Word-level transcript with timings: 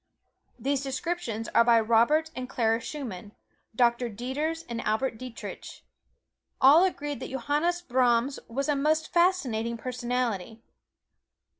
These 0.57 0.81
descriptions 0.81 1.47
are 1.49 1.63
by 1.63 1.79
Robert 1.79 2.31
and 2.35 2.49
Clara 2.49 2.79
Schumann, 2.79 3.33
Doctor 3.75 4.09
Dieters 4.09 4.65
and 4.67 4.81
Albert 4.81 5.19
Dietrich. 5.19 5.83
All 6.59 6.83
agree 6.83 7.13
that 7.13 7.29
Johannes 7.29 7.83
Brahms 7.83 8.39
was 8.47 8.67
a 8.67 8.75
most 8.75 9.13
fascinating 9.13 9.77
personality. 9.77 10.63